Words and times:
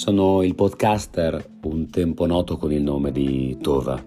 Sono 0.00 0.42
il 0.42 0.54
podcaster 0.54 1.58
un 1.64 1.90
tempo 1.90 2.24
noto 2.24 2.56
con 2.56 2.72
il 2.72 2.80
nome 2.80 3.12
di 3.12 3.58
Tova. 3.60 4.02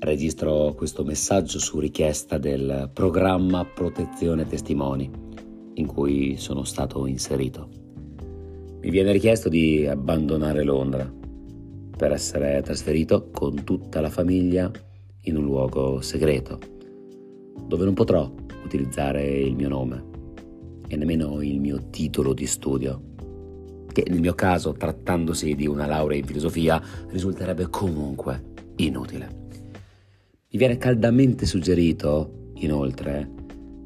Registro 0.00 0.74
questo 0.74 1.02
messaggio 1.02 1.58
su 1.58 1.78
richiesta 1.78 2.36
del 2.36 2.90
programma 2.92 3.64
Protezione 3.64 4.46
Testimoni 4.46 5.10
in 5.72 5.86
cui 5.86 6.36
sono 6.36 6.64
stato 6.64 7.06
inserito. 7.06 7.70
Mi 8.82 8.90
viene 8.90 9.12
richiesto 9.12 9.48
di 9.48 9.86
abbandonare 9.86 10.62
Londra 10.62 11.10
per 11.96 12.12
essere 12.12 12.60
trasferito 12.60 13.30
con 13.30 13.64
tutta 13.64 14.02
la 14.02 14.10
famiglia 14.10 14.70
in 15.22 15.38
un 15.38 15.44
luogo 15.44 16.02
segreto, 16.02 16.58
dove 17.66 17.86
non 17.86 17.94
potrò 17.94 18.30
utilizzare 18.62 19.26
il 19.26 19.56
mio 19.56 19.70
nome 19.70 20.04
e 20.86 20.96
nemmeno 20.96 21.40
il 21.40 21.60
mio 21.60 21.88
titolo 21.88 22.34
di 22.34 22.44
studio 22.44 23.08
che 23.92 24.04
nel 24.08 24.20
mio 24.20 24.34
caso, 24.34 24.72
trattandosi 24.72 25.54
di 25.54 25.66
una 25.66 25.86
laurea 25.86 26.18
in 26.18 26.24
filosofia, 26.24 26.82
risulterebbe 27.08 27.68
comunque 27.68 28.42
inutile. 28.76 29.48
Mi 30.52 30.58
viene 30.58 30.78
caldamente 30.78 31.46
suggerito, 31.46 32.50
inoltre, 32.54 33.30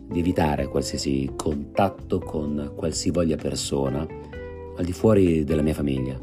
di 0.08 0.20
evitare 0.20 0.66
qualsiasi 0.68 1.32
contatto 1.36 2.18
con 2.18 2.72
qualsivoglia 2.74 3.36
persona 3.36 4.06
al 4.77 4.84
di 4.84 4.92
fuori 4.92 5.44
della 5.44 5.62
mia 5.62 5.74
famiglia 5.74 6.18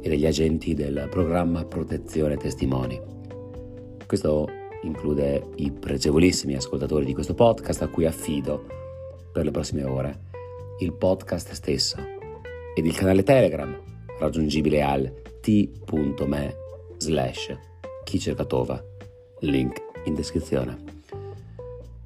e 0.00 0.08
degli 0.08 0.26
agenti 0.26 0.74
del 0.74 1.08
programma 1.10 1.64
Protezione 1.64 2.36
Testimoni. 2.36 3.00
Questo 4.06 4.48
include 4.82 5.48
i 5.56 5.72
pregevolissimi 5.72 6.54
ascoltatori 6.54 7.04
di 7.04 7.14
questo 7.14 7.34
podcast 7.34 7.82
a 7.82 7.88
cui 7.88 8.06
affido 8.06 8.64
per 9.32 9.44
le 9.44 9.50
prossime 9.50 9.84
ore 9.84 10.24
il 10.78 10.92
podcast 10.92 11.52
stesso 11.52 12.15
ed 12.76 12.84
il 12.84 12.94
canale 12.94 13.22
Telegram 13.22 13.74
raggiungibile 14.18 14.82
al 14.82 15.10
t.me 15.40 16.56
slash 16.98 17.56
chi 18.04 18.18
cerca 18.18 18.44
Tova, 18.44 18.78
link 19.40 19.82
in 20.04 20.12
descrizione. 20.12 20.76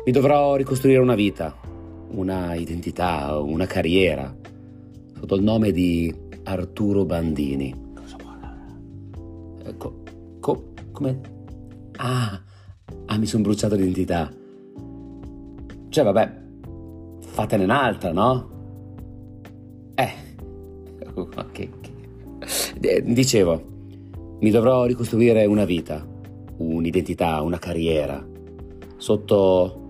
Mi 0.05 0.13
dovrò 0.13 0.55
ricostruire 0.55 1.01
una 1.01 1.17
vita, 1.17 1.57
una 2.11 2.55
identità, 2.55 3.37
una 3.41 3.67
carriera 3.67 4.33
sotto 5.19 5.35
il 5.35 5.43
nome 5.43 5.73
di 5.73 6.15
Arturo 6.45 7.05
Bandini. 7.05 7.89
Ecco, 9.65 10.03
co- 10.39 10.73
come? 10.93 11.21
Ah, 11.97 12.41
ah, 13.07 13.19
mi 13.19 13.27
sono 13.27 13.43
bruciato 13.43 13.75
l'identità. 13.75 14.33
Cioè, 15.89 16.05
vabbè, 16.05 16.43
fatene 17.19 17.65
un'altra, 17.65 18.13
no? 18.13 18.59
Eh, 19.97 20.30
che, 21.53 21.71
che... 21.81 23.03
Dicevo, 23.03 23.63
mi 24.41 24.51
dovrò 24.51 24.85
ricostruire 24.85 25.45
una 25.45 25.65
vita, 25.65 26.07
un'identità, 26.57 27.43
una 27.43 27.59
carriera, 27.59 28.27
sotto 28.97 29.81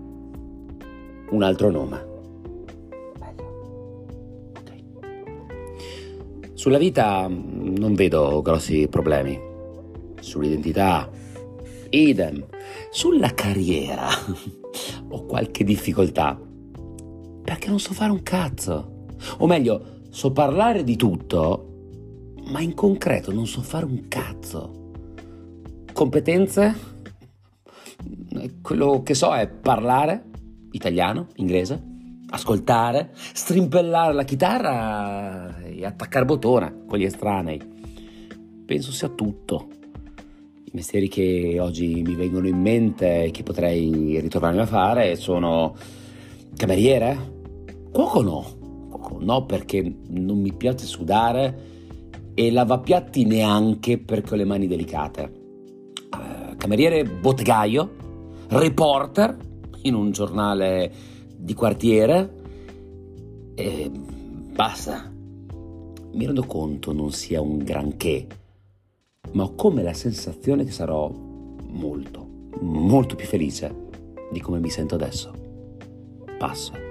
un 1.29 1.43
altro 1.43 1.71
nome. 1.71 2.09
Sulla 6.53 6.77
vita 6.77 7.27
non 7.27 7.95
vedo 7.95 8.41
grossi 8.41 8.87
problemi. 8.87 9.39
Sull'identità, 10.19 11.09
idem. 11.89 12.45
Sulla 12.91 13.33
carriera 13.33 14.07
ho 15.09 15.25
qualche 15.25 15.63
difficoltà. 15.63 16.39
Perché 17.43 17.67
non 17.69 17.79
so 17.79 17.93
fare 17.93 18.11
un 18.11 18.21
cazzo. 18.21 19.05
O 19.39 19.47
meglio, 19.47 20.00
So 20.13 20.33
parlare 20.33 20.83
di 20.83 20.97
tutto, 20.97 22.33
ma 22.47 22.59
in 22.59 22.73
concreto 22.73 23.31
non 23.31 23.47
so 23.47 23.61
fare 23.61 23.85
un 23.85 24.09
cazzo. 24.09 24.91
Competenze? 25.93 26.75
Quello 28.61 29.03
che 29.03 29.13
so 29.13 29.33
è 29.33 29.47
parlare 29.47 30.25
italiano, 30.71 31.27
inglese, 31.35 31.81
ascoltare, 32.29 33.11
strimpellare 33.13 34.13
la 34.13 34.25
chitarra 34.25 35.61
e 35.61 35.85
attaccare 35.85 36.25
bottone 36.25 36.83
con 36.85 36.99
gli 36.99 37.05
estranei. 37.05 37.61
Penso 38.65 38.91
sia 38.91 39.07
tutto. 39.07 39.69
I 40.65 40.71
mestieri 40.73 41.07
che 41.07 41.57
oggi 41.57 42.01
mi 42.05 42.15
vengono 42.15 42.49
in 42.49 42.59
mente 42.59 43.23
e 43.23 43.31
che 43.31 43.43
potrei 43.43 44.19
ritrovarmi 44.19 44.59
a 44.59 44.65
fare 44.65 45.15
sono 45.15 45.73
cameriere, 46.57 47.17
cuoco 47.91 48.21
no, 48.21 48.59
no 49.21 49.45
perché 49.45 49.81
non 50.07 50.39
mi 50.39 50.53
piace 50.53 50.85
sudare 50.85 51.69
e 52.33 52.51
lavapiatti 52.51 53.25
neanche 53.25 53.97
perché 53.97 54.33
ho 54.33 54.37
le 54.37 54.45
mani 54.45 54.67
delicate. 54.67 55.39
Uh, 56.11 56.55
cameriere 56.57 57.03
bottegaio, 57.03 57.89
reporter 58.49 59.37
in 59.83 59.93
un 59.93 60.11
giornale 60.11 60.91
di 61.35 61.53
quartiere 61.53 62.39
e 63.55 63.91
basta. 63.91 65.09
Mi 66.13 66.25
rendo 66.25 66.43
conto 66.45 66.91
non 66.91 67.11
sia 67.11 67.41
un 67.41 67.59
granché, 67.59 68.27
ma 69.31 69.43
ho 69.43 69.55
come 69.55 69.81
la 69.81 69.93
sensazione 69.93 70.65
che 70.65 70.71
sarò 70.71 71.09
molto, 71.09 72.49
molto 72.59 73.15
più 73.15 73.25
felice 73.25 73.73
di 74.31 74.41
come 74.41 74.59
mi 74.59 74.69
sento 74.69 74.95
adesso. 74.95 75.31
Passo. 76.37 76.90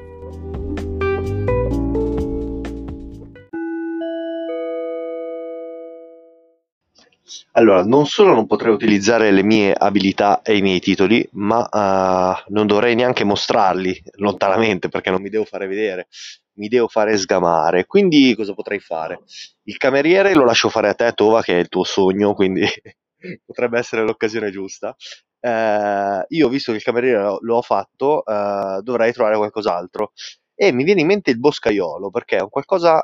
Allora, 7.52 7.82
non 7.82 8.06
solo 8.06 8.32
non 8.32 8.46
potrei 8.46 8.72
utilizzare 8.72 9.32
le 9.32 9.42
mie 9.42 9.72
abilità 9.72 10.40
e 10.42 10.56
i 10.56 10.62
miei 10.62 10.78
titoli, 10.78 11.26
ma 11.32 11.58
uh, 11.68 12.52
non 12.52 12.66
dovrei 12.68 12.94
neanche 12.94 13.24
mostrarli 13.24 14.00
lontanamente 14.18 14.88
perché 14.88 15.10
non 15.10 15.20
mi 15.20 15.30
devo 15.30 15.44
fare 15.44 15.66
vedere, 15.66 16.06
mi 16.54 16.68
devo 16.68 16.86
fare 16.86 17.16
sgamare. 17.16 17.86
Quindi 17.86 18.34
cosa 18.36 18.54
potrei 18.54 18.78
fare? 18.78 19.22
Il 19.64 19.76
cameriere 19.78 20.34
lo 20.34 20.44
lascio 20.44 20.68
fare 20.68 20.88
a 20.90 20.94
te, 20.94 21.12
Tova, 21.12 21.42
che 21.42 21.56
è 21.56 21.58
il 21.58 21.68
tuo 21.68 21.82
sogno, 21.82 22.34
quindi 22.34 22.64
potrebbe 23.44 23.78
essere 23.78 24.04
l'occasione 24.04 24.52
giusta. 24.52 24.94
Uh, 25.40 26.22
io, 26.28 26.48
visto 26.48 26.70
che 26.70 26.78
il 26.78 26.84
cameriere 26.84 27.36
lo 27.40 27.56
ho 27.56 27.62
fatto, 27.62 28.22
uh, 28.24 28.80
dovrei 28.80 29.12
trovare 29.12 29.36
qualcos'altro. 29.36 30.12
E 30.54 30.72
mi 30.72 30.84
viene 30.84 31.00
in 31.00 31.06
mente 31.06 31.30
il 31.30 31.38
boscaiolo 31.38 32.10
perché 32.10 32.36
è 32.36 32.42
un 32.42 32.50
qualcosa 32.50 33.02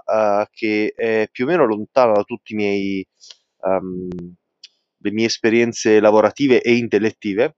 che 0.50 0.92
è 0.94 1.26
più 1.32 1.46
o 1.46 1.48
meno 1.48 1.64
lontano 1.64 2.12
da 2.12 2.22
tutti 2.22 2.52
i 2.52 2.56
miei 2.56 3.06
um, 3.66 4.08
le 4.98 5.10
mie 5.10 5.26
esperienze 5.26 6.00
lavorative 6.00 6.62
e 6.62 6.76
intellettive. 6.76 7.56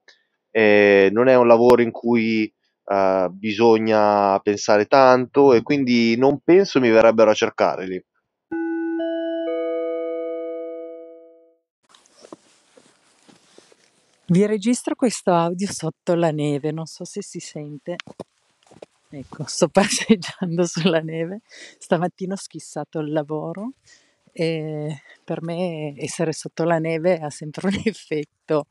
Eh, 0.51 1.09
non 1.13 1.29
è 1.29 1.37
un 1.37 1.47
lavoro 1.47 1.83
in 1.83 1.91
cui 1.91 2.53
uh, 2.85 3.29
bisogna 3.31 4.39
pensare 4.41 4.87
tanto 4.87 5.53
e 5.53 5.63
quindi 5.63 6.17
non 6.17 6.41
penso 6.43 6.81
mi 6.81 6.91
verrebbero 6.91 7.31
a 7.31 7.35
cercare 7.35 7.87
lì. 7.87 8.03
Vi 14.31 14.45
registro 14.45 14.95
questo 14.95 15.33
audio 15.33 15.73
sotto 15.73 16.15
la 16.15 16.31
neve, 16.31 16.71
non 16.71 16.85
so 16.85 17.05
se 17.07 17.23
si 17.23 17.41
sente. 17.41 17.97
Ecco, 19.11 19.45
sto 19.47 19.69
passeggiando 19.73 20.67
sulla 20.67 21.01
neve. 21.01 21.41
Stamattina 21.79 22.35
ho 22.35 22.37
schissato 22.37 22.99
il 22.99 23.11
lavoro 23.11 23.73
e 24.41 25.03
per 25.25 25.43
me 25.43 25.95
essere 25.97 26.33
sotto 26.33 26.63
la 26.63 26.79
neve 26.79 27.19
ha 27.19 27.29
sempre 27.29 27.67
un 27.67 27.75
effetto 27.85 28.67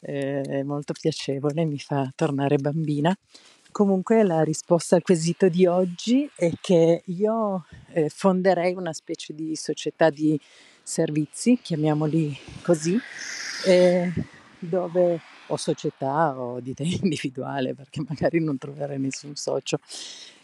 eh, 0.00 0.62
molto 0.64 0.94
piacevole, 0.98 1.66
mi 1.66 1.78
fa 1.78 2.10
tornare 2.14 2.56
bambina. 2.56 3.14
Comunque 3.70 4.22
la 4.22 4.42
risposta 4.42 4.96
al 4.96 5.02
quesito 5.02 5.50
di 5.50 5.66
oggi 5.66 6.30
è 6.34 6.50
che 6.62 7.02
io 7.04 7.66
eh, 7.92 8.08
fonderei 8.08 8.72
una 8.72 8.94
specie 8.94 9.34
di 9.34 9.54
società 9.54 10.08
di 10.08 10.40
servizi, 10.82 11.58
chiamiamoli 11.60 12.34
così, 12.62 12.98
eh, 13.66 14.10
dove 14.58 15.20
o 15.48 15.56
società 15.58 16.40
o 16.40 16.58
di 16.60 16.72
te 16.72 16.84
individuale, 17.02 17.74
perché 17.74 18.02
magari 18.08 18.42
non 18.42 18.56
troverei 18.56 18.98
nessun 18.98 19.36
socio, 19.36 19.78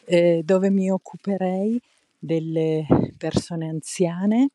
eh, 0.04 0.42
dove 0.44 0.68
mi 0.68 0.90
occuperei 0.90 1.80
delle 2.22 2.86
persone 3.18 3.68
anziane 3.68 4.50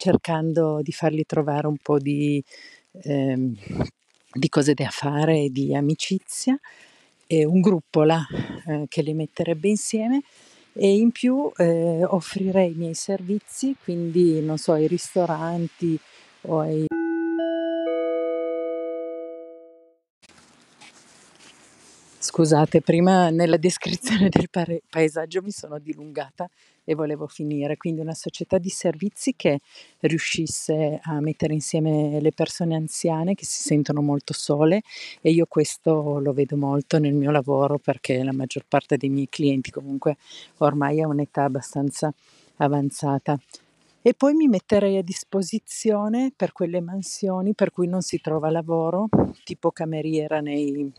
cercando 0.00 0.80
di 0.80 0.92
fargli 0.92 1.24
trovare 1.26 1.66
un 1.66 1.76
po' 1.76 1.98
di, 1.98 2.42
ehm, 3.02 3.54
di 4.32 4.48
cose 4.48 4.72
da 4.72 4.88
fare 4.88 5.42
e 5.42 5.50
di 5.50 5.74
amicizia 5.74 6.58
e 7.26 7.44
un 7.44 7.60
gruppo 7.60 8.02
là 8.02 8.26
eh, 8.66 8.86
che 8.88 9.02
li 9.02 9.12
metterebbe 9.12 9.68
insieme 9.68 10.22
e 10.72 10.96
in 10.96 11.10
più 11.10 11.52
eh, 11.56 12.02
offrirei 12.02 12.72
i 12.72 12.76
miei 12.76 12.94
servizi, 12.94 13.76
quindi 13.82 14.40
non 14.40 14.56
so, 14.56 14.72
ai 14.72 14.86
ristoranti 14.86 15.98
o 16.42 16.60
ai... 16.60 16.86
Scusate, 22.32 22.80
prima 22.80 23.28
nella 23.30 23.56
descrizione 23.56 24.28
del 24.28 24.48
paesaggio 24.88 25.42
mi 25.42 25.50
sono 25.50 25.80
dilungata 25.80 26.48
e 26.84 26.94
volevo 26.94 27.26
finire. 27.26 27.76
Quindi 27.76 28.02
una 28.02 28.14
società 28.14 28.56
di 28.56 28.68
servizi 28.68 29.34
che 29.34 29.58
riuscisse 30.02 31.00
a 31.02 31.20
mettere 31.20 31.54
insieme 31.54 32.20
le 32.20 32.30
persone 32.30 32.76
anziane 32.76 33.34
che 33.34 33.44
si 33.44 33.62
sentono 33.62 34.00
molto 34.00 34.32
sole 34.32 34.82
e 35.20 35.32
io 35.32 35.46
questo 35.48 36.20
lo 36.20 36.32
vedo 36.32 36.56
molto 36.56 37.00
nel 37.00 37.14
mio 37.14 37.32
lavoro 37.32 37.78
perché 37.78 38.22
la 38.22 38.32
maggior 38.32 38.62
parte 38.68 38.96
dei 38.96 39.08
miei 39.08 39.28
clienti 39.28 39.72
comunque 39.72 40.16
ormai 40.58 41.02
ha 41.02 41.08
un'età 41.08 41.42
abbastanza 41.42 42.14
avanzata. 42.58 43.36
E 44.02 44.14
poi 44.14 44.34
mi 44.34 44.46
metterei 44.46 44.98
a 44.98 45.02
disposizione 45.02 46.32
per 46.34 46.52
quelle 46.52 46.80
mansioni 46.80 47.54
per 47.54 47.72
cui 47.72 47.88
non 47.88 48.02
si 48.02 48.20
trova 48.20 48.50
lavoro, 48.50 49.08
tipo 49.42 49.72
cameriera 49.72 50.40
nei, 50.40 50.90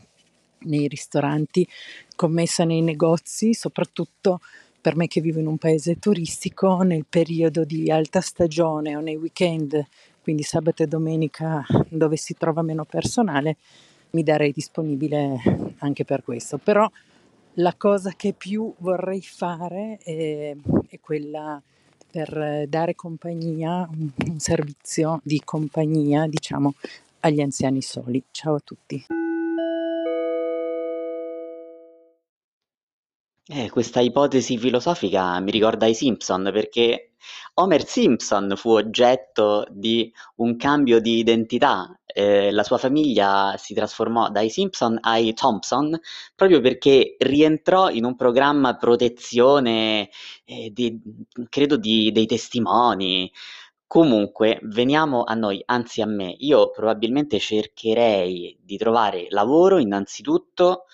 nei 0.61 0.87
ristoranti, 0.87 1.67
commessa 2.15 2.63
nei 2.63 2.81
negozi, 2.81 3.53
soprattutto 3.53 4.39
per 4.81 4.95
me 4.95 5.07
che 5.07 5.21
vivo 5.21 5.39
in 5.39 5.47
un 5.47 5.57
paese 5.57 5.99
turistico, 5.99 6.81
nel 6.81 7.05
periodo 7.07 7.63
di 7.63 7.91
alta 7.91 8.19
stagione 8.19 8.95
o 8.95 8.99
nei 8.99 9.15
weekend, 9.15 9.85
quindi 10.23 10.43
sabato 10.43 10.83
e 10.83 10.87
domenica 10.87 11.65
dove 11.87 12.15
si 12.17 12.35
trova 12.35 12.61
meno 12.61 12.85
personale, 12.85 13.57
mi 14.11 14.23
darei 14.23 14.51
disponibile 14.51 15.75
anche 15.79 16.03
per 16.03 16.23
questo. 16.23 16.57
Però 16.57 16.89
la 17.55 17.75
cosa 17.75 18.13
che 18.15 18.33
più 18.33 18.73
vorrei 18.79 19.21
fare 19.21 19.99
è, 20.03 20.55
è 20.87 20.99
quella 20.99 21.61
per 22.09 22.65
dare 22.67 22.95
compagnia, 22.95 23.87
un 23.89 24.39
servizio 24.39 25.21
di 25.23 25.41
compagnia, 25.45 26.27
diciamo, 26.27 26.73
agli 27.21 27.39
anziani 27.39 27.81
soli. 27.81 28.21
Ciao 28.31 28.55
a 28.55 28.61
tutti. 28.63 29.20
Eh, 33.53 33.69
questa 33.69 33.99
ipotesi 33.99 34.57
filosofica 34.57 35.37
mi 35.41 35.51
ricorda 35.51 35.85
i 35.85 35.93
Simpson 35.93 36.49
perché 36.53 37.15
Homer 37.55 37.85
Simpson 37.85 38.53
fu 38.55 38.69
oggetto 38.69 39.65
di 39.69 40.09
un 40.37 40.55
cambio 40.55 41.01
di 41.01 41.17
identità. 41.17 41.93
Eh, 42.05 42.49
la 42.51 42.63
sua 42.63 42.77
famiglia 42.77 43.55
si 43.57 43.73
trasformò 43.73 44.29
dai 44.29 44.49
Simpson 44.49 44.97
ai 45.01 45.33
Thompson 45.33 45.99
proprio 46.33 46.61
perché 46.61 47.17
rientrò 47.19 47.89
in 47.89 48.05
un 48.05 48.15
programma 48.15 48.77
protezione, 48.77 50.09
eh, 50.45 50.69
di, 50.71 51.01
credo, 51.49 51.75
di, 51.75 52.09
dei 52.13 52.25
testimoni. 52.27 53.29
Comunque, 53.85 54.59
veniamo 54.63 55.23
a 55.25 55.33
noi, 55.33 55.61
anzi 55.65 56.01
a 56.01 56.05
me. 56.05 56.33
Io 56.39 56.69
probabilmente 56.71 57.37
cercherei 57.37 58.57
di 58.63 58.77
trovare 58.77 59.27
lavoro 59.29 59.77
innanzitutto 59.77 60.85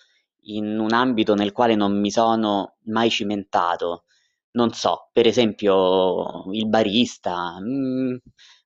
in 0.49 0.79
un 0.79 0.93
ambito 0.93 1.33
nel 1.33 1.51
quale 1.51 1.75
non 1.75 1.99
mi 1.99 2.11
sono 2.11 2.77
mai 2.85 3.09
cimentato. 3.09 4.05
Non 4.51 4.71
so, 4.73 5.09
per 5.11 5.27
esempio 5.27 6.45
il 6.51 6.67
barista, 6.67 7.59
mh, 7.59 8.11
mm, 8.13 8.15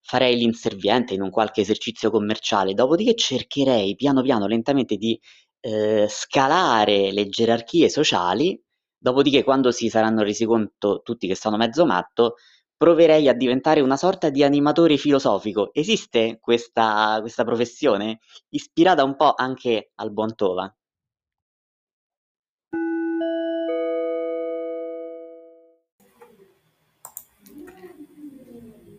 farei 0.01 0.35
l'inserviente 0.37 1.13
in 1.13 1.21
un 1.21 1.29
qualche 1.29 1.61
esercizio 1.61 2.11
commerciale, 2.11 2.73
dopodiché 2.73 3.15
cercherei 3.15 3.95
piano 3.95 4.21
piano, 4.21 4.47
lentamente 4.47 4.95
di 4.97 5.19
eh, 5.61 6.07
scalare 6.09 7.11
le 7.11 7.27
gerarchie 7.29 7.89
sociali, 7.89 8.61
dopodiché 8.97 9.43
quando 9.43 9.71
si 9.71 9.89
saranno 9.89 10.23
resi 10.23 10.45
conto 10.45 11.01
tutti 11.03 11.27
che 11.27 11.35
sono 11.35 11.57
mezzo 11.57 11.85
matto, 11.85 12.35
proverei 12.77 13.27
a 13.27 13.33
diventare 13.33 13.81
una 13.81 13.97
sorta 13.97 14.29
di 14.29 14.43
animatore 14.43 14.97
filosofico. 14.97 15.71
Esiste 15.73 16.39
questa, 16.39 17.17
questa 17.21 17.43
professione? 17.43 18.19
Ispirata 18.49 19.03
un 19.03 19.15
po' 19.15 19.33
anche 19.35 19.91
al 19.95 20.11
buon 20.11 20.33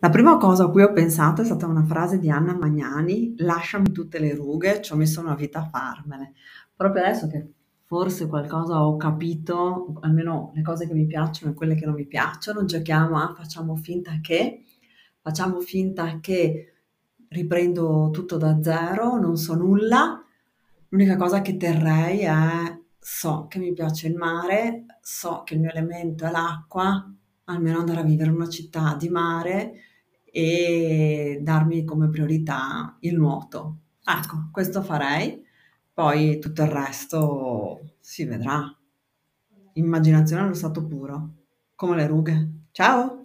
La 0.02 0.10
prima 0.10 0.36
cosa 0.36 0.64
a 0.64 0.68
cui 0.68 0.82
ho 0.82 0.92
pensato 0.92 1.42
è 1.42 1.44
stata 1.44 1.68
una 1.68 1.84
frase 1.84 2.18
di 2.18 2.28
Anna 2.28 2.56
Magnani: 2.56 3.34
"Lasciami 3.36 3.92
tutte 3.92 4.18
le 4.18 4.34
rughe, 4.34 4.82
ci 4.82 4.92
ho 4.92 4.96
messo 4.96 5.20
una 5.20 5.36
vita 5.36 5.60
a 5.60 5.68
farmele". 5.68 6.32
Proprio 6.74 7.04
adesso 7.04 7.28
che 7.28 7.52
forse 7.84 8.26
qualcosa 8.26 8.84
ho 8.84 8.96
capito, 8.96 9.94
almeno 10.00 10.50
le 10.56 10.62
cose 10.62 10.88
che 10.88 10.92
mi 10.92 11.06
piacciono 11.06 11.52
e 11.52 11.54
quelle 11.54 11.76
che 11.76 11.86
non 11.86 11.94
mi 11.94 12.06
piacciono, 12.08 12.64
giochiamo 12.64 13.16
a 13.16 13.32
facciamo 13.32 13.76
finta 13.76 14.18
che, 14.20 14.64
facciamo 15.20 15.60
finta 15.60 16.18
che 16.18 16.72
riprendo 17.28 18.10
tutto 18.12 18.36
da 18.38 18.60
zero, 18.60 19.20
non 19.20 19.36
so 19.36 19.54
nulla. 19.54 20.20
L'unica 20.88 21.14
cosa 21.14 21.42
che 21.42 21.56
terrei 21.56 22.22
è 22.22 22.76
so 22.98 23.46
che 23.48 23.60
mi 23.60 23.72
piace 23.72 24.08
il 24.08 24.16
mare, 24.16 24.84
so 25.00 25.42
che 25.44 25.54
il 25.54 25.60
mio 25.60 25.70
elemento 25.70 26.24
è 26.24 26.30
l'acqua, 26.32 27.08
almeno 27.44 27.78
andare 27.78 28.00
a 28.00 28.02
vivere 28.02 28.30
in 28.30 28.34
una 28.36 28.48
città 28.48 28.96
di 28.98 29.08
mare 29.08 29.74
e 30.32 31.38
darmi 31.42 31.84
come 31.84 32.08
priorità 32.08 32.96
il 33.00 33.16
nuoto. 33.16 33.80
Ecco, 34.02 34.48
questo 34.50 34.82
farei, 34.82 35.44
poi 35.92 36.38
tutto 36.40 36.62
il 36.62 36.70
resto 36.70 37.96
si 38.00 38.24
vedrà. 38.24 38.64
Immaginazione 39.74 40.42
allo 40.42 40.54
stato 40.54 40.86
puro, 40.86 41.34
come 41.74 41.96
le 41.96 42.06
rughe. 42.06 42.50
Ciao! 42.72 43.21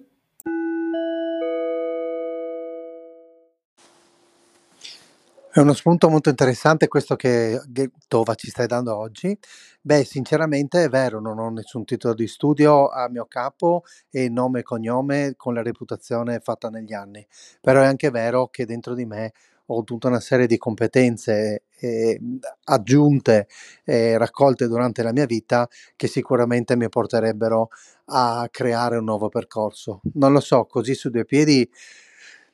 È 5.57 5.59
uno 5.59 5.74
spunto 5.74 6.07
molto 6.07 6.30
interessante 6.30 6.88
questo 6.88 7.15
che 7.15 7.59
Tova 8.07 8.36
ci 8.36 8.48
stai 8.48 8.68
dando 8.68 8.95
oggi. 8.95 9.36
Beh, 9.81 10.04
sinceramente 10.04 10.83
è 10.83 10.88
vero, 10.88 11.19
non 11.19 11.39
ho 11.39 11.50
nessun 11.50 11.83
titolo 11.83 12.13
di 12.13 12.27
studio 12.27 12.89
a 12.89 13.09
mio 13.09 13.25
capo 13.25 13.81
e 14.12 14.30
nome 14.30 14.59
e 14.59 14.62
cognome 14.62 15.33
con 15.36 15.56
la 15.56 15.63
reputazione 15.63 16.42
fatta 16.42 16.69
negli 16.69 16.94
anni, 16.94 17.25
però 17.59 17.81
è 17.81 17.88
anche 17.88 18.12
vero 18.12 18.50
che 18.50 18.68
dentro 18.68 18.94
di 18.94 19.07
me 19.07 19.33
ho 19.69 19.83
tutta 19.83 20.09
una 20.09 20.19
serie 20.19 20.45
di 20.45 20.59
competenze 20.59 21.63
eh, 21.80 22.21
aggiunte 22.65 23.48
e 23.83 24.15
raccolte 24.15 24.68
durante 24.68 25.01
la 25.01 25.12
mia 25.12 25.25
vita 25.25 25.68
che 25.95 26.06
sicuramente 26.06 26.75
mi 26.75 26.88
porterebbero 26.88 27.69
a 28.09 28.48
creare 28.51 28.98
un 28.98 29.06
nuovo 29.06 29.27
percorso. 29.27 30.01
Non 30.13 30.33
lo 30.33 30.39
so, 30.39 30.65
così 30.65 30.94
su 30.94 31.09
due 31.09 31.25
piedi 31.25 31.68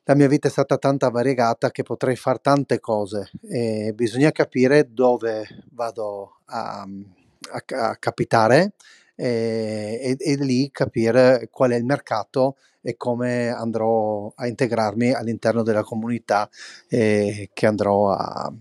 la 0.06 0.16
mia 0.16 0.28
vita 0.28 0.48
è 0.48 0.52
stata 0.52 0.78
tanta 0.78 1.10
variegata 1.10 1.72
che 1.72 1.84
potrei 1.84 2.16
fare 2.16 2.40
tante 2.42 2.80
cose 2.80 3.32
e 3.50 3.94
bisogna 3.96 4.32
capire 4.32 4.92
dove 4.92 5.48
vado 5.72 6.40
a, 6.46 6.82
a, 6.82 7.64
a 7.90 7.96
capitare 7.96 8.74
e, 9.16 10.00
e, 10.02 10.16
e, 10.20 10.36
lì 10.44 10.70
capire 10.72 11.48
qual 11.50 11.72
è 11.72 11.76
il 11.76 11.86
mercato 11.86 12.58
e 12.82 12.98
come 12.98 13.48
andrò 13.50 14.32
a 14.36 14.48
integrarmi 14.48 15.14
all'interno 15.14 15.64
della 15.64 15.84
comunità 15.84 16.50
eh, 16.90 17.50
che 17.54 17.66
andrò 17.66 18.12
a, 18.12 18.54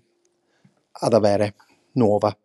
ad 0.93 1.13
avere 1.13 1.55
nuova. 1.93 2.37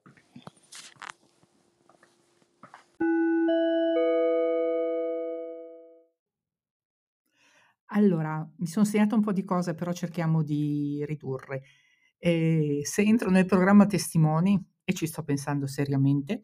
Allora, 7.91 8.45
mi 8.57 8.67
sono 8.67 8.83
segnata 8.85 9.15
un 9.15 9.21
po' 9.21 9.31
di 9.31 9.43
cose, 9.45 9.73
però 9.73 9.93
cerchiamo 9.93 10.43
di 10.43 11.03
ridurre. 11.05 11.63
Ehm, 12.19 12.81
se 12.81 13.01
entro 13.01 13.29
nel 13.29 13.45
programma 13.45 13.85
testimoni, 13.85 14.61
e 14.83 14.93
ci 14.93 15.05
sto 15.07 15.23
pensando 15.23 15.67
seriamente, 15.67 16.41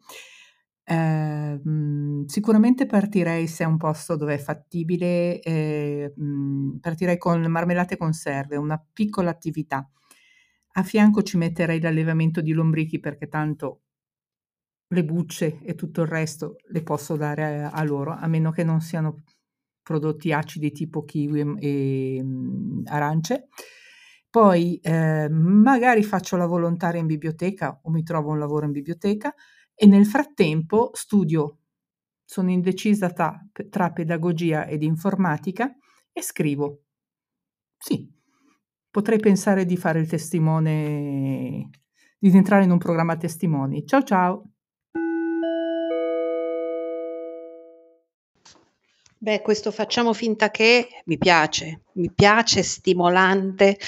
ehm, 0.84 2.24
sicuramente 2.26 2.86
partirei 2.86 3.46
se 3.46 3.64
è 3.64 3.66
un 3.66 3.76
posto 3.76 4.16
dove 4.16 4.34
è 4.34 4.38
fattibile, 4.38 5.40
ehm, 5.40 6.78
partirei 6.80 7.18
con 7.18 7.42
marmellate 7.42 7.94
e 7.94 7.96
conserve, 7.98 8.56
una 8.56 8.82
piccola 8.92 9.28
attività. 9.30 9.86
A 10.76 10.82
fianco 10.82 11.22
ci 11.22 11.36
metterei 11.36 11.80
l'allevamento 11.80 12.40
di 12.40 12.52
lombrichi 12.52 12.98
perché 13.00 13.28
tanto 13.28 13.80
le 14.90 15.04
bucce 15.04 15.60
e 15.62 15.74
tutto 15.74 16.02
il 16.02 16.08
resto 16.08 16.56
le 16.68 16.82
posso 16.82 17.16
dare 17.16 17.62
a 17.64 17.82
loro, 17.84 18.12
a 18.12 18.26
meno 18.26 18.50
che 18.50 18.64
non 18.64 18.80
siano 18.80 19.22
prodotti 19.84 20.32
acidi 20.32 20.72
tipo 20.72 21.04
kiwi 21.04 21.40
e 21.60 22.20
mhmm, 22.24 22.82
arance. 22.86 23.50
Poi 24.28 24.78
eh, 24.82 25.28
magari 25.30 26.02
faccio 26.02 26.36
la 26.36 26.46
volontaria 26.46 27.00
in 27.00 27.06
biblioteca 27.06 27.78
o 27.84 27.90
mi 27.90 28.02
trovo 28.02 28.30
un 28.32 28.40
lavoro 28.40 28.66
in 28.66 28.72
biblioteca 28.72 29.32
e 29.76 29.86
nel 29.86 30.06
frattempo 30.06 30.90
studio, 30.94 31.58
sono 32.24 32.50
indecisa 32.50 33.10
tra, 33.10 33.38
tra 33.70 33.92
pedagogia 33.92 34.66
ed 34.66 34.82
informatica 34.82 35.72
e 36.12 36.22
scrivo. 36.22 36.82
Sì, 37.78 38.10
potrei 38.90 39.18
pensare 39.18 39.64
di 39.66 39.76
fare 39.76 40.00
il 40.00 40.08
testimone, 40.08 41.70
di 42.18 42.30
entrare 42.36 42.64
in 42.64 42.70
un 42.70 42.78
programma 42.78 43.16
testimoni. 43.16 43.86
Ciao 43.86 44.02
ciao! 44.02 44.53
Beh, 49.24 49.40
questo 49.40 49.70
facciamo 49.70 50.12
finta 50.12 50.50
che 50.50 50.86
mi 51.06 51.16
piace, 51.16 51.84
mi 51.92 52.12
piace, 52.12 52.62
stimolante. 52.62 53.78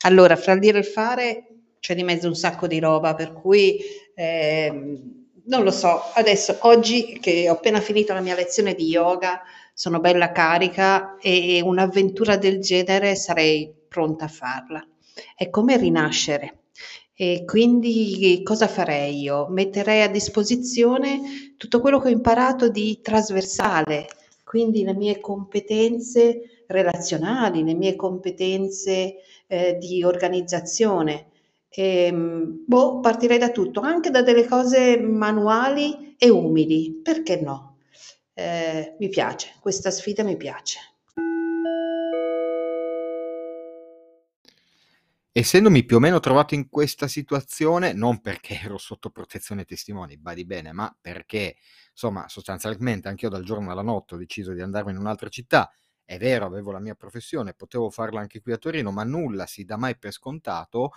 Allora, 0.00 0.34
fra 0.34 0.54
il 0.54 0.58
dire 0.58 0.78
e 0.78 0.80
il 0.80 0.86
fare 0.86 1.46
c'è 1.78 1.94
di 1.94 2.02
mezzo 2.02 2.26
un 2.26 2.34
sacco 2.34 2.66
di 2.66 2.80
roba, 2.80 3.14
per 3.14 3.32
cui 3.32 3.78
eh, 4.12 4.98
non 5.44 5.62
lo 5.62 5.70
so, 5.70 6.02
adesso 6.14 6.56
oggi 6.62 7.20
che 7.20 7.48
ho 7.48 7.52
appena 7.52 7.80
finito 7.80 8.12
la 8.12 8.20
mia 8.22 8.34
lezione 8.34 8.74
di 8.74 8.86
yoga, 8.86 9.42
sono 9.72 10.00
bella 10.00 10.32
carica 10.32 11.14
e 11.20 11.60
un'avventura 11.62 12.36
del 12.36 12.58
genere 12.58 13.14
sarei 13.14 13.72
pronta 13.86 14.24
a 14.24 14.28
farla. 14.28 14.84
È 15.36 15.48
come 15.48 15.76
rinascere. 15.76 16.62
E 17.14 17.44
quindi 17.46 18.40
cosa 18.42 18.66
farei 18.66 19.20
io? 19.20 19.46
Metterei 19.46 20.02
a 20.02 20.08
disposizione 20.08 21.54
tutto 21.56 21.80
quello 21.80 22.00
che 22.00 22.08
ho 22.08 22.10
imparato 22.10 22.68
di 22.68 22.98
trasversale, 23.00 24.08
quindi 24.52 24.84
le 24.84 24.92
mie 24.92 25.18
competenze 25.18 26.64
relazionali, 26.66 27.64
le 27.64 27.72
mie 27.72 27.96
competenze 27.96 29.14
eh, 29.46 29.78
di 29.80 30.04
organizzazione. 30.04 31.30
E, 31.70 32.04
ehm, 32.04 32.64
boh, 32.66 33.00
partirei 33.00 33.38
da 33.38 33.50
tutto, 33.50 33.80
anche 33.80 34.10
da 34.10 34.20
delle 34.20 34.46
cose 34.46 34.98
manuali 34.98 36.16
e 36.18 36.28
umili, 36.28 37.00
perché 37.02 37.40
no? 37.40 37.78
Eh, 38.34 38.94
mi 38.98 39.08
piace, 39.08 39.52
questa 39.58 39.90
sfida 39.90 40.22
mi 40.22 40.36
piace. 40.36 40.80
Essendomi 45.34 45.84
più 45.84 45.96
o 45.96 45.98
meno 45.98 46.20
trovato 46.20 46.54
in 46.54 46.68
questa 46.68 47.08
situazione, 47.08 47.94
non 47.94 48.20
perché 48.20 48.60
ero 48.60 48.76
sotto 48.76 49.08
protezione 49.10 49.64
testimoni, 49.64 50.18
badi 50.18 50.44
bene, 50.44 50.72
ma 50.72 50.94
perché, 51.00 51.56
insomma, 51.90 52.28
sostanzialmente 52.28 53.08
anch'io 53.08 53.30
dal 53.30 53.42
giorno 53.42 53.70
alla 53.70 53.80
notte 53.82 54.14
ho 54.14 54.18
deciso 54.18 54.52
di 54.52 54.60
andarmi 54.60 54.90
in 54.90 54.98
un'altra 54.98 55.30
città. 55.30 55.70
È 56.04 56.18
vero, 56.18 56.44
avevo 56.44 56.70
la 56.70 56.80
mia 56.80 56.94
professione, 56.94 57.54
potevo 57.54 57.88
farla 57.88 58.20
anche 58.20 58.42
qui 58.42 58.52
a 58.52 58.58
Torino, 58.58 58.90
ma 58.92 59.04
nulla 59.04 59.46
si 59.46 59.64
dà 59.64 59.78
mai 59.78 59.96
per 59.96 60.12
scontato. 60.12 60.92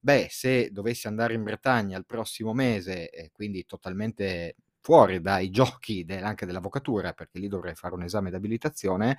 Beh, 0.00 0.26
se 0.30 0.70
dovessi 0.72 1.06
andare 1.06 1.34
in 1.34 1.44
Bretagna 1.44 1.96
il 1.96 2.06
prossimo 2.06 2.52
mese, 2.54 3.08
e 3.10 3.30
quindi 3.32 3.64
totalmente 3.66 4.56
fuori 4.80 5.20
dai 5.20 5.50
giochi 5.50 6.04
de- 6.04 6.20
anche 6.20 6.44
dell'avvocatura, 6.46 7.12
perché 7.12 7.38
lì 7.38 7.46
dovrei 7.48 7.74
fare 7.76 7.94
un 7.94 8.02
esame 8.02 8.30
d'abilitazione, 8.30 9.18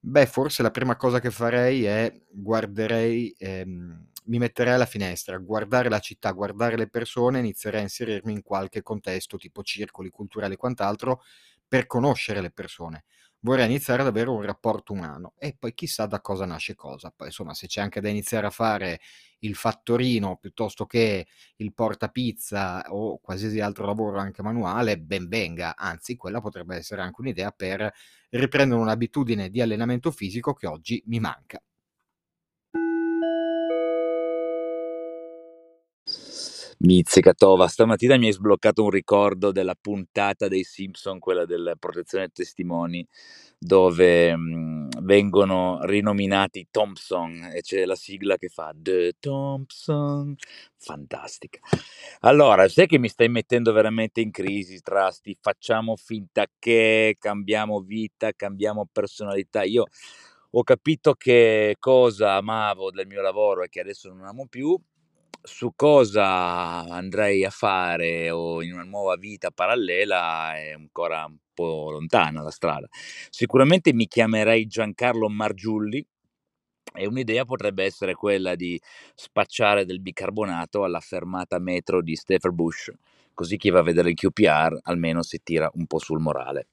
Beh, 0.00 0.26
forse 0.26 0.62
la 0.62 0.70
prima 0.70 0.96
cosa 0.96 1.18
che 1.20 1.30
farei 1.30 1.84
è 1.84 2.12
guarderei, 2.30 3.34
ehm, 3.36 4.06
mi 4.26 4.38
metterei 4.38 4.74
alla 4.74 4.86
finestra, 4.86 5.36
guardare 5.38 5.88
la 5.88 5.98
città, 5.98 6.30
guardare 6.30 6.76
le 6.76 6.88
persone, 6.88 7.40
inizierei 7.40 7.80
a 7.80 7.82
inserirmi 7.82 8.32
in 8.32 8.42
qualche 8.42 8.82
contesto, 8.82 9.36
tipo 9.38 9.62
circoli 9.62 10.08
culturali 10.10 10.54
e 10.54 10.56
quant'altro, 10.56 11.22
per 11.66 11.86
conoscere 11.86 12.40
le 12.40 12.50
persone 12.50 13.04
vorrei 13.40 13.66
iniziare 13.66 14.02
ad 14.02 14.08
avere 14.08 14.30
un 14.30 14.42
rapporto 14.42 14.92
umano 14.92 15.34
e 15.38 15.54
poi 15.56 15.72
chissà 15.72 16.06
da 16.06 16.20
cosa 16.20 16.44
nasce 16.44 16.74
cosa. 16.74 17.12
Poi 17.14 17.28
insomma, 17.28 17.54
se 17.54 17.68
c'è 17.68 17.80
anche 17.80 18.00
da 18.00 18.08
iniziare 18.08 18.46
a 18.48 18.50
fare 18.50 18.98
il 19.40 19.54
fattorino 19.54 20.36
piuttosto 20.38 20.86
che 20.86 21.26
il 21.56 21.72
portapizza 21.72 22.84
o 22.92 23.18
qualsiasi 23.18 23.60
altro 23.60 23.86
lavoro 23.86 24.18
anche 24.18 24.42
manuale, 24.42 24.98
ben 24.98 25.28
venga, 25.28 25.76
anzi 25.76 26.16
quella 26.16 26.40
potrebbe 26.40 26.74
essere 26.76 27.00
anche 27.02 27.20
un'idea 27.20 27.52
per 27.52 27.92
riprendere 28.30 28.80
un'abitudine 28.80 29.50
di 29.50 29.60
allenamento 29.60 30.10
fisico 30.10 30.54
che 30.54 30.66
oggi 30.66 31.02
mi 31.06 31.20
manca. 31.20 31.60
Mizzica 36.80 37.32
Tova, 37.34 37.66
stamattina 37.66 38.16
mi 38.16 38.26
hai 38.26 38.32
sbloccato 38.32 38.84
un 38.84 38.90
ricordo 38.90 39.50
della 39.50 39.74
puntata 39.74 40.46
dei 40.46 40.62
Simpson, 40.62 41.18
quella 41.18 41.44
della 41.44 41.74
protezione 41.74 42.28
testimoni, 42.28 43.04
dove 43.58 44.36
mh, 44.36 44.40
mhmm, 44.40 44.88
vengono 45.02 45.80
rinominati 45.82 46.68
Thompson 46.70 47.50
e 47.52 47.62
c'è 47.62 47.84
la 47.84 47.96
sigla 47.96 48.36
che 48.36 48.48
fa 48.48 48.72
The 48.76 49.14
Thompson, 49.18 50.36
fantastica. 50.76 51.58
Allora, 52.20 52.68
sai 52.68 52.86
che 52.86 52.98
mi 52.98 53.08
stai 53.08 53.28
mettendo 53.28 53.72
veramente 53.72 54.20
in 54.20 54.30
crisi 54.30 54.80
tra 54.80 55.10
sti 55.10 55.36
facciamo 55.40 55.96
finta 55.96 56.46
che, 56.60 57.16
cambiamo 57.18 57.80
vita, 57.80 58.30
cambiamo 58.36 58.86
personalità. 58.92 59.64
Io 59.64 59.84
ho 60.50 60.62
capito 60.62 61.14
che 61.14 61.74
cosa 61.80 62.34
amavo 62.36 62.90
del 62.92 63.06
mio 63.08 63.20
lavoro 63.20 63.62
e 63.64 63.68
che 63.68 63.80
adesso 63.80 64.08
non 64.12 64.24
amo 64.26 64.46
più 64.48 64.78
su 65.48 65.72
cosa 65.74 66.84
andrei 66.84 67.44
a 67.44 67.50
fare 67.50 68.30
o 68.30 68.62
in 68.62 68.74
una 68.74 68.84
nuova 68.84 69.16
vita 69.16 69.50
parallela 69.50 70.54
è 70.54 70.70
ancora 70.72 71.24
un 71.24 71.36
po' 71.54 71.90
lontana 71.90 72.42
la 72.42 72.50
strada. 72.50 72.86
Sicuramente 73.30 73.92
mi 73.92 74.06
chiamerei 74.06 74.66
Giancarlo 74.66 75.28
Margiulli 75.28 76.04
e 76.94 77.06
un'idea 77.06 77.44
potrebbe 77.44 77.84
essere 77.84 78.14
quella 78.14 78.54
di 78.54 78.80
spacciare 79.14 79.84
del 79.84 80.00
bicarbonato 80.00 80.84
alla 80.84 81.00
fermata 81.00 81.58
metro 81.58 82.02
di 82.02 82.14
Stafford 82.16 82.54
Bush, 82.54 82.92
così 83.34 83.56
chi 83.56 83.70
va 83.70 83.80
a 83.80 83.82
vedere 83.82 84.10
il 84.10 84.16
QPR 84.16 84.78
almeno 84.82 85.22
si 85.22 85.40
tira 85.42 85.70
un 85.74 85.86
po' 85.86 85.98
sul 85.98 86.20
morale. 86.20 86.66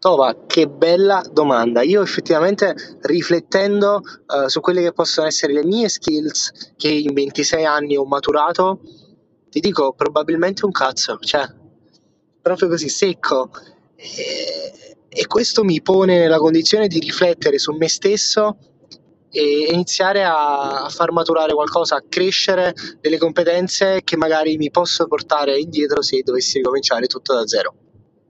Tova, 0.00 0.34
che 0.46 0.66
bella 0.66 1.22
domanda. 1.30 1.82
Io 1.82 2.00
effettivamente 2.00 2.74
riflettendo 3.02 4.00
uh, 4.28 4.48
su 4.48 4.60
quelle 4.60 4.80
che 4.80 4.94
possono 4.94 5.26
essere 5.26 5.52
le 5.52 5.62
mie 5.62 5.90
skills 5.90 6.72
che 6.78 6.88
in 6.88 7.12
26 7.12 7.66
anni 7.66 7.98
ho 7.98 8.06
maturato, 8.06 8.80
ti 9.50 9.60
dico 9.60 9.92
probabilmente 9.92 10.64
un 10.64 10.70
cazzo, 10.70 11.18
cioè 11.18 11.46
proprio 12.40 12.68
così 12.68 12.88
secco. 12.88 13.50
E, 13.94 14.96
e 15.06 15.26
questo 15.26 15.64
mi 15.64 15.82
pone 15.82 16.18
nella 16.18 16.38
condizione 16.38 16.88
di 16.88 16.98
riflettere 16.98 17.58
su 17.58 17.72
me 17.72 17.88
stesso 17.90 18.56
e 19.30 19.68
iniziare 19.70 20.24
a, 20.24 20.84
a 20.84 20.88
far 20.88 21.12
maturare 21.12 21.52
qualcosa, 21.52 21.96
a 21.96 22.04
crescere 22.08 22.72
delle 23.02 23.18
competenze 23.18 24.00
che 24.02 24.16
magari 24.16 24.56
mi 24.56 24.70
posso 24.70 25.06
portare 25.06 25.58
indietro 25.58 26.00
se 26.00 26.22
dovessi 26.22 26.56
ricominciare 26.56 27.06
tutto 27.06 27.34
da 27.34 27.46
zero. 27.46 27.74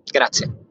Grazie. 0.03 0.70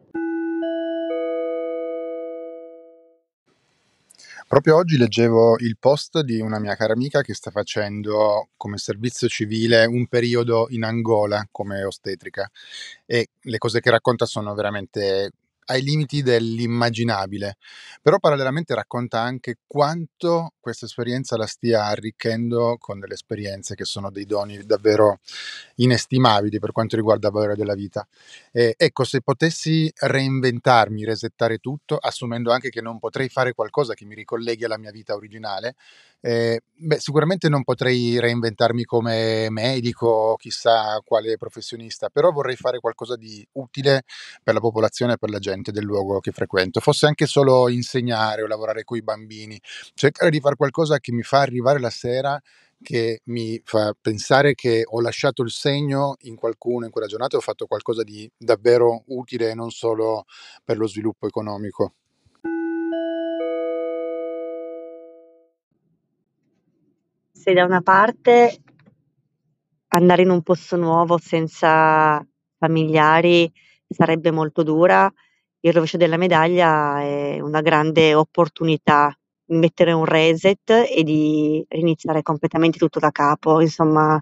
Proprio 4.50 4.78
oggi 4.78 4.98
leggevo 4.98 5.58
il 5.60 5.78
post 5.78 6.22
di 6.22 6.40
una 6.42 6.58
mia 6.58 6.76
cara 6.76 6.94
amica 6.94 7.22
che 7.22 7.36
sta 7.36 7.52
facendo 7.52 8.50
come 8.58 8.80
servizio 8.80 9.28
civile 9.28 9.86
un 9.86 10.08
periodo 10.08 10.66
in 10.72 10.84
Angola 10.84 11.48
come 11.52 11.84
ostetrica 11.84 12.50
e 13.06 13.28
le 13.42 13.58
cose 13.60 13.80
che 13.80 13.92
racconta 13.92 14.26
sono 14.26 14.56
veramente 14.56 15.34
ai 15.70 15.84
limiti 15.84 16.22
dell'immaginabile, 16.24 17.58
però 18.02 18.18
parallelamente 18.18 18.74
racconta 18.74 19.22
anche 19.22 19.58
quanto 19.68 20.54
questa 20.60 20.86
esperienza 20.86 21.38
la 21.38 21.46
stia 21.46 21.86
arricchendo 21.86 22.78
con 22.80 23.00
delle 23.00 23.14
esperienze 23.14 23.76
che 23.76 23.86
sono 23.86 24.10
dei 24.12 24.26
doni 24.26 24.64
davvero 24.66 25.20
inestimabili 25.76 26.60
per 26.60 26.72
quanto 26.72 26.96
riguarda 26.96 27.28
il 27.28 27.34
valore 27.34 27.56
della 27.56 27.76
vita. 27.76 28.08
E, 28.52 28.74
ecco, 28.78 29.04
se 29.04 29.22
potessi 29.22 29.92
reinventarmi, 29.96 31.06
resettare 31.06 31.60
tutto, 31.60 31.98
assumendo 31.98 32.52
anche 32.52 32.70
che 32.70 32.82
non 32.82 32.98
potrei 33.00 33.30
fare 33.30 33.54
qualcosa 33.54 33.94
che 33.94 34.06
mi 34.06 34.16
ricolleghi 34.16 34.66
alla 34.66 34.78
mia 34.78 34.92
vita 34.92 35.14
originale, 35.14 35.76
eh, 36.22 36.62
beh, 36.76 37.00
sicuramente 37.00 37.50
non 37.50 37.64
potrei 37.64 38.20
reinventarmi 38.20 38.84
come 38.84 39.48
medico 39.50 40.08
o 40.08 40.36
chissà 40.36 41.00
quale 41.06 41.38
professionista, 41.38 42.10
però 42.10 42.32
vorrei 42.32 42.56
fare 42.56 42.80
qualcosa 42.80 43.16
di 43.16 43.46
utile 43.54 44.04
per 44.44 44.54
la 44.54 44.60
popolazione 44.60 45.14
e 45.14 45.18
per 45.18 45.30
la 45.30 45.40
gente 45.40 45.72
del 45.72 45.84
luogo 45.86 46.20
che 46.20 46.32
frequento, 46.32 46.80
fosse 46.80 47.06
anche 47.06 47.26
solo 47.26 47.70
insegnare 47.70 48.42
o 48.44 48.48
lavorare 48.48 48.84
con 48.84 48.98
i 48.98 49.02
bambini, 49.04 49.60
cercare 49.94 50.30
di 50.32 50.40
fare 50.40 50.56
qualcosa 50.56 51.00
che 51.00 51.12
mi 51.12 51.24
fa 51.24 51.40
arrivare 51.42 51.80
la 51.80 51.90
sera 51.90 52.40
che 52.82 53.22
mi 53.26 53.60
fa 53.64 53.94
pensare 54.00 54.56
che 54.56 54.84
ho 54.86 55.02
lasciato 55.02 55.42
il 55.44 55.52
segno 55.52 56.16
in 56.22 56.36
qualcuno 56.36 56.86
in 56.86 56.92
quella 56.92 57.08
giornata 57.08 57.36
e 57.36 57.40
ho 57.40 57.42
fatto 57.42 57.66
qualcosa 57.68 58.04
di 58.04 58.30
davvero 58.38 59.04
utile 59.08 59.54
non 59.54 59.70
solo 59.72 60.24
per 60.64 60.78
lo 60.78 60.88
sviluppo 60.88 61.28
economico. 61.28 61.94
Se 67.40 67.54
da 67.54 67.64
una 67.64 67.80
parte 67.80 68.64
andare 69.88 70.24
in 70.24 70.30
un 70.30 70.42
posto 70.42 70.76
nuovo 70.76 71.18
senza 71.18 72.22
familiari 72.58 73.50
sarebbe 73.88 74.30
molto 74.30 74.62
dura, 74.62 75.10
il 75.62 75.72
rovescio 75.72 75.96
della 75.96 76.18
medaglia 76.18 77.00
è 77.02 77.40
una 77.40 77.62
grande 77.62 78.14
opportunità 78.14 79.18
di 79.46 79.56
mettere 79.56 79.94
un 79.94 80.04
reset 80.04 80.70
e 80.70 81.02
di 81.04 81.64
riniziare 81.70 82.24
completamente 82.24 82.78
tutto 82.78 83.00
da 83.00 83.10
capo, 83.10 83.62
insomma 83.62 84.22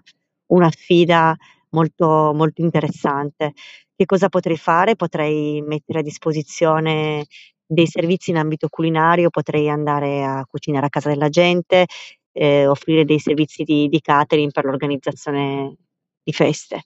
una 0.52 0.70
sfida 0.70 1.34
molto, 1.70 2.30
molto 2.32 2.62
interessante. 2.62 3.52
Che 3.96 4.06
cosa 4.06 4.28
potrei 4.28 4.56
fare? 4.56 4.94
Potrei 4.94 5.60
mettere 5.62 5.98
a 5.98 6.02
disposizione 6.02 7.26
dei 7.66 7.86
servizi 7.88 8.30
in 8.30 8.36
ambito 8.36 8.68
culinario, 8.68 9.28
potrei 9.28 9.68
andare 9.68 10.24
a 10.24 10.46
cucinare 10.48 10.86
a 10.86 10.88
casa 10.88 11.08
della 11.08 11.28
gente, 11.28 11.84
eh, 12.32 12.66
offrire 12.66 13.04
dei 13.04 13.18
servizi 13.18 13.62
di, 13.62 13.88
di 13.88 14.00
catering 14.00 14.50
per 14.50 14.64
l'organizzazione 14.64 15.76
di 16.22 16.32
feste. 16.32 16.82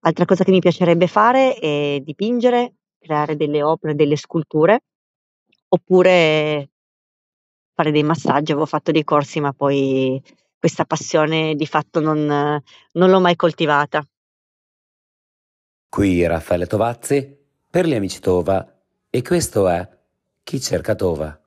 Altra 0.00 0.24
cosa 0.24 0.44
che 0.44 0.50
mi 0.50 0.60
piacerebbe 0.60 1.06
fare 1.06 1.54
è 1.54 1.98
dipingere, 2.00 2.74
creare 2.98 3.36
delle 3.36 3.62
opere, 3.62 3.94
delle 3.94 4.16
sculture, 4.16 4.84
oppure 5.68 6.70
fare 7.74 7.90
dei 7.90 8.02
massaggi, 8.02 8.52
avevo 8.52 8.66
fatto 8.66 8.90
dei 8.92 9.04
corsi, 9.04 9.40
ma 9.40 9.52
poi 9.52 10.22
questa 10.58 10.84
passione 10.84 11.54
di 11.54 11.66
fatto 11.66 12.00
non, 12.00 12.26
non 12.26 13.10
l'ho 13.10 13.20
mai 13.20 13.36
coltivata. 13.36 14.06
Qui 15.88 16.26
Raffaele 16.26 16.66
Tovazzi 16.66 17.36
per 17.70 17.86
gli 17.86 17.94
amici 17.94 18.20
Tova 18.20 18.76
e 19.08 19.22
questo 19.22 19.68
è 19.68 19.88
Chi 20.42 20.60
cerca 20.60 20.94
Tova. 20.94 21.36